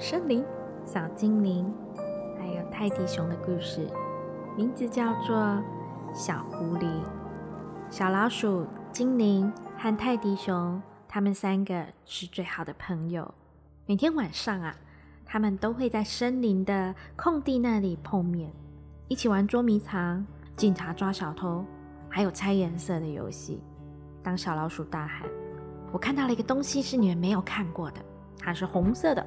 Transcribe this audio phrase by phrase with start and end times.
[0.00, 0.44] 森林、
[0.84, 1.74] 小精灵，
[2.38, 3.90] 还有泰迪熊的故事，
[4.56, 5.36] 名字叫做
[6.14, 6.84] 《小狐狸》。
[7.90, 13.34] 小老鼠、精灵和泰迪熊，他们三个是最好的朋友。
[13.86, 14.76] 每天晚上啊，
[15.26, 18.52] 他们都会在森林的空地那里碰面，
[19.08, 20.24] 一起玩捉迷藏、
[20.56, 21.64] 警察抓小偷，
[22.08, 23.60] 还有猜颜色的游戏。
[24.22, 25.28] 当小老鼠大喊
[25.90, 28.00] ：“我看到了一个东西，是你们没有看过的，
[28.38, 29.26] 它是红色的。”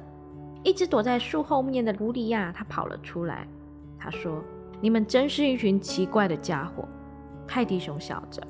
[0.62, 3.46] 一直躲在树后面的狐狸呀，它跑了出来。
[3.98, 4.42] 他说
[4.80, 6.86] ：“你们真是一群奇怪的家伙。”
[7.46, 8.42] 泰迪熊笑着：“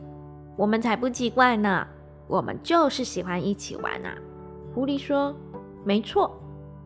[0.57, 1.87] 我们才不奇怪呢，
[2.27, 4.15] 我们就是喜欢一起玩啊。”
[4.75, 5.35] 狐狸说
[5.85, 6.35] ：“没错，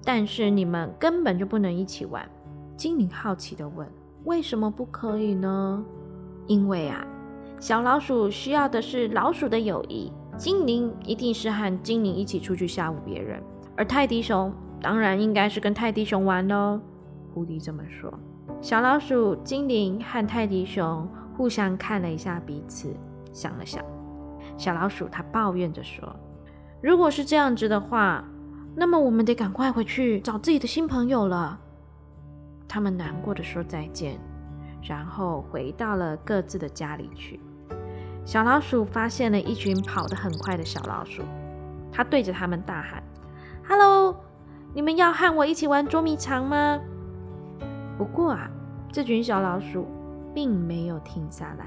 [0.05, 2.29] 但是你们根本就不能一起玩。”
[2.77, 3.87] 精灵好奇地问
[4.25, 5.85] ：“为什么不可以呢？”
[6.47, 7.07] 因为啊。
[7.59, 13.43] 小老鼠需要的是老鼠的友谊，精灵一定是和精灵一起出去吓唬别人，
[13.75, 14.53] 而泰迪熊
[14.87, 16.81] 当然应该是跟泰迪熊玩喽。
[17.35, 18.09] 狐狸这么说。
[18.61, 22.95] 小老鼠、精灵和泰迪熊互相看了一下彼此，
[23.33, 23.85] 想了想。
[24.57, 26.09] 小老鼠它抱怨着说
[26.81, 28.23] ：“如果是这样子的话，
[28.77, 31.59] 那么我们得赶快回去找自己的新朋友了。”
[32.69, 34.17] 他们难过的说再见，
[34.81, 37.41] 然后回到了各自的家里去。
[38.25, 41.23] 小老鼠发现了一群跑得很快的小老鼠，
[41.91, 43.03] 它对着他们大喊
[43.69, 44.15] ：“Hello，
[44.77, 46.79] 你们要和我一起玩捉迷藏吗？”
[47.97, 48.51] 不过啊，
[48.93, 49.87] 这群小老鼠
[50.35, 51.65] 并没有停下来，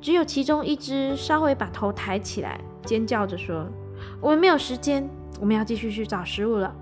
[0.00, 3.66] 只有其中一只稍微把头抬起来，尖叫着说
[4.18, 5.06] ：“我们没有时间，
[5.38, 6.74] 我们要继续去找食物了。”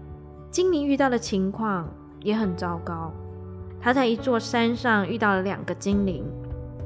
[0.53, 1.89] 精灵遇到的情况
[2.21, 3.13] 也很糟糕，
[3.81, 6.25] 他在一座山上遇到了两个精灵，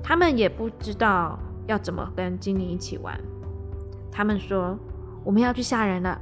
[0.02, 1.38] 他们也不知道。
[1.66, 3.20] 要怎么跟精灵一起玩？
[4.10, 4.78] 他们说
[5.24, 6.16] ：“我们要去吓人了，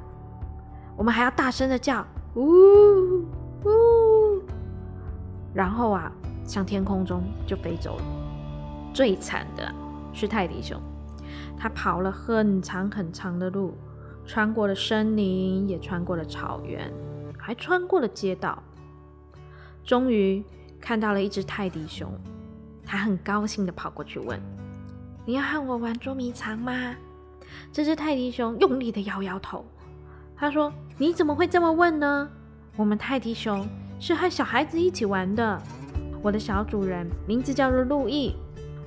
[0.96, 3.24] 我们还要大声的叫，呜
[3.64, 4.42] 呜！”
[5.52, 6.10] 然后啊，
[6.44, 8.04] 向天空中就飞走了。
[8.92, 9.74] 最惨的
[10.12, 10.80] 是泰迪熊，
[11.56, 13.74] 他跑了很长很长的路，
[14.24, 16.92] 穿过了森林，也穿过了草原，
[17.38, 18.62] 还穿过了街道，
[19.84, 20.44] 终于
[20.80, 22.08] 看到了一只泰迪熊。
[22.86, 24.40] 他很高兴的跑过去问。
[25.26, 26.94] 你要和我玩捉迷藏吗？
[27.72, 29.64] 这只泰迪熊用力的摇摇头。
[30.36, 32.28] 他说：“你怎么会这么问呢？
[32.76, 33.66] 我们泰迪熊
[33.98, 35.60] 是和小孩子一起玩的。
[36.22, 38.34] 我的小主人名字叫做路易，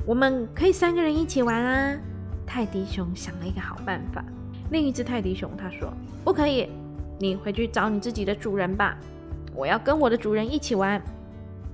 [0.06, 1.98] 我们可以三个人一起玩啊。”
[2.46, 4.24] 泰迪熊想了一个好办法。
[4.72, 5.92] 另一只泰迪熊他说
[6.24, 6.70] ：“不可以，
[7.20, 8.98] 你回去找你自己的主人吧。
[9.54, 11.02] 我要跟我的主人一起玩。”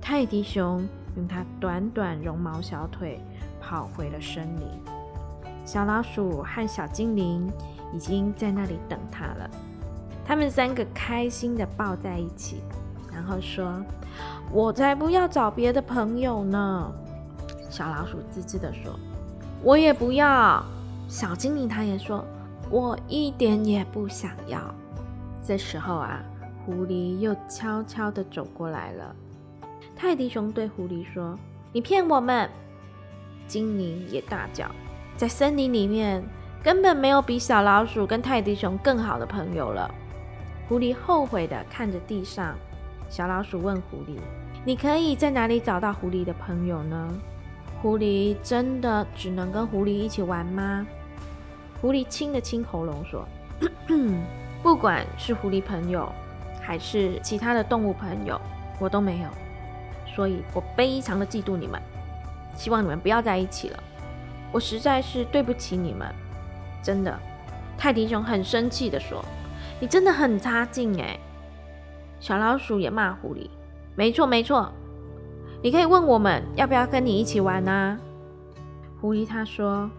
[0.00, 0.86] 泰迪熊
[1.16, 3.20] 用它短短绒毛小腿。
[3.66, 4.68] 跑回了森林，
[5.64, 7.50] 小老鼠和小精灵
[7.94, 9.50] 已经在那里等他了。
[10.26, 12.62] 他们三个开心的抱在一起，
[13.12, 13.80] 然后说
[14.50, 16.92] ：“我才不要找别的朋友呢。”
[17.70, 18.98] 小老鼠滋滋的说
[19.62, 20.64] ：“我也不要。”
[21.06, 22.24] 小精灵他也说
[22.70, 24.58] ：“我一点也不想要。”
[25.46, 26.22] 这时候啊，
[26.64, 29.14] 狐狸又悄悄的走过来了。
[29.94, 31.38] 泰迪熊对狐狸说
[31.70, 32.48] ：“你骗我们！”
[33.46, 34.70] 精灵也大叫，
[35.18, 36.24] 在森林里面
[36.64, 39.94] 根本没有比小老鼠跟泰迪熊更好的朋友了。
[40.66, 42.54] 狐狸后悔的看着地上，
[43.10, 44.16] 小老鼠问狐狸
[44.64, 47.14] ：“你可以在哪里找到狐狸的朋友呢？”
[47.82, 50.86] 狐狸真的只能跟狐狸一起玩吗？
[51.82, 53.28] 狐狸清了清喉咙说：
[54.64, 56.10] “不管是狐狸朋友，
[56.62, 58.40] 还是其他的动物朋友，
[58.80, 59.28] 我都没有，
[60.16, 61.78] 所以我非常的嫉妒你们。”
[62.56, 63.78] 希望你们不要在一起了，
[64.50, 66.08] 我实在是对不起你们，
[66.84, 67.18] 真的。
[67.76, 69.24] 泰迪熊很生气的说
[69.80, 71.18] ：“你真的很差劲哎！”
[72.20, 73.48] 小老鼠也骂狐狸
[73.96, 74.70] ：“没错没错，
[75.62, 77.98] 你可以问我们要不要跟你一起玩啊。”
[79.00, 79.90] 狐狸他说：“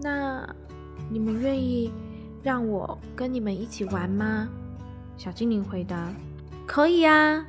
[0.00, 0.48] 那
[1.10, 1.92] 你们愿意
[2.42, 4.48] 让我跟你们一起玩吗？”
[5.18, 6.08] 小精灵回答
[6.66, 7.44] ：“可以啊，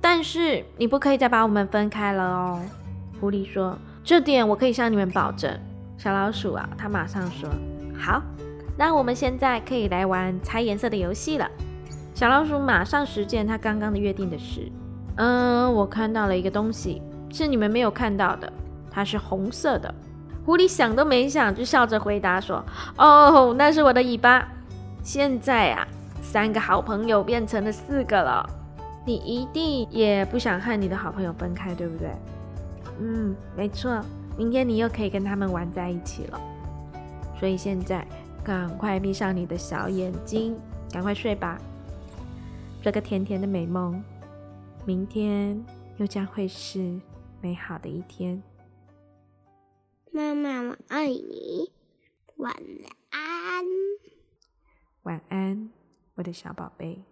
[0.00, 2.60] 但是你不可以再把我们分开了哦。”
[3.20, 5.58] 狐狸说：“这点我可以向你们保证。”
[5.98, 7.48] 小老鼠啊，他马上说
[8.02, 8.20] ：“好，
[8.76, 11.48] 那我们现在可以来玩猜颜色的游戏了。”
[12.12, 14.70] 小老鼠马上实践他刚刚的约定的事。
[15.16, 17.00] 嗯，我看到了一个东西，
[17.30, 18.52] 是你们没有看到的，
[18.90, 19.94] 它是红色的。
[20.44, 22.64] 狐狸想都没想就笑着回答说
[22.98, 24.48] ：“哦，那是我的尾巴。
[25.04, 25.86] 现在啊，
[26.20, 28.44] 三个好朋友变成了四个了。
[29.04, 32.10] 你一定也不想和你的好朋友分开，对不对？
[33.00, 34.00] 嗯，没错。
[34.36, 36.40] 明天你又可以跟他们玩在一起了。
[37.42, 38.06] 所以现在
[38.44, 40.56] 赶快闭上你的小眼睛，
[40.92, 41.60] 赶快睡吧，
[42.80, 44.00] 做个甜甜的美梦。
[44.86, 45.60] 明天
[45.96, 47.00] 又将会是
[47.40, 48.40] 美好的一天。”
[50.12, 51.72] 妈妈，我爱你，
[52.36, 52.54] 晚
[53.10, 53.64] 安。
[55.02, 55.68] 晚安，
[56.14, 57.02] 我的小宝贝。